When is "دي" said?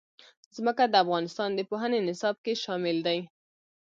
3.07-3.19